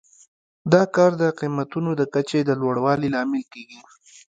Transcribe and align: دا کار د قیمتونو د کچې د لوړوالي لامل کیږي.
دا 0.73 0.83
کار 0.95 1.11
د 1.21 1.23
قیمتونو 1.39 1.89
د 1.95 2.01
کچې 2.13 2.39
د 2.45 2.51
لوړوالي 2.61 3.07
لامل 3.15 3.43
کیږي. 3.53 3.79